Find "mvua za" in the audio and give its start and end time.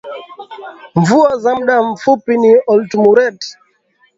0.95-1.51